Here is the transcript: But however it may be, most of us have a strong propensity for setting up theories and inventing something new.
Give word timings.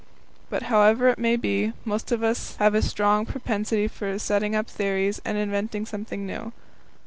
But 0.49 0.63
however 0.63 1.09
it 1.09 1.19
may 1.19 1.35
be, 1.35 1.73
most 1.85 2.11
of 2.11 2.23
us 2.23 2.55
have 2.55 2.73
a 2.73 2.81
strong 2.81 3.23
propensity 3.23 3.87
for 3.87 4.17
setting 4.17 4.55
up 4.55 4.67
theories 4.67 5.21
and 5.23 5.37
inventing 5.37 5.85
something 5.85 6.25
new. 6.25 6.53